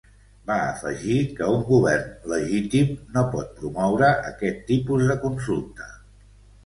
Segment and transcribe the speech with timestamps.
[0.51, 5.91] Va afegir que un govern ‘legítim’ no pot promoure aquest tipus de consulta.